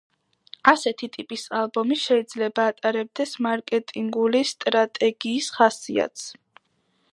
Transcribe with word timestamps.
ასეთი 0.69 1.09
ტიპის 1.17 1.43
ალბომი 1.59 1.97
შეიძლება 2.05 2.65
ატარებდეს 2.71 3.35
მარკეტინგული 3.47 4.43
სტრატეგიის 4.55 5.51
ხასიათს. 5.59 6.29